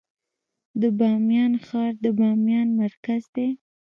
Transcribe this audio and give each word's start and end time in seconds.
د 0.81 0.83
بامیان 0.99 1.53
ښار 1.65 1.93
د 2.03 2.05
بامیان 2.19 2.67
مرکز 2.81 3.23
دی 3.35 3.49